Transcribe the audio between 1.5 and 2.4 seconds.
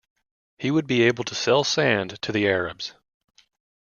sand to